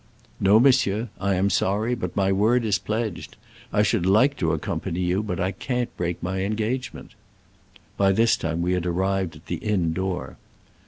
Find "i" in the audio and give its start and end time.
1.19-1.35, 3.71-3.83, 5.39-5.51